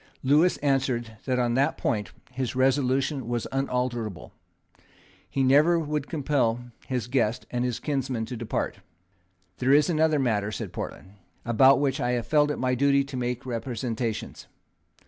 [0.23, 4.33] Lewis answered that on that point his resolution was unalterable.
[5.29, 8.79] He never would compel his guest and kinsman to depart.
[9.59, 13.15] "There is another matter," said Portland, "about which I have felt it my duty to
[13.15, 14.47] make representations.